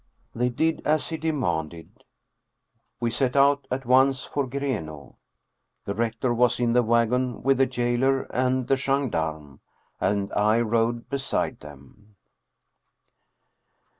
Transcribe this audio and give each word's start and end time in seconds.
They 0.33 0.49
did 0.49 0.81
as 0.83 1.09
he 1.09 1.17
demanded. 1.17 2.03
We 2.99 3.11
set 3.11 3.35
out 3.35 3.67
at 3.69 3.85
once 3.85 4.25
for 4.25 4.47
Grenaa. 4.47 5.13
The 5.85 5.93
rector 5.93 6.33
was 6.33 6.59
in 6.59 6.73
the 6.73 6.81
wagon 6.81 7.43
with 7.43 7.59
the 7.59 7.67
jailer 7.67 8.23
and 8.31 8.67
the 8.67 8.77
gendarme, 8.77 9.59
and 9.99 10.33
I 10.33 10.59
rode 10.61 11.07
be 11.07 11.19
side 11.19 11.59
them. 11.59 12.15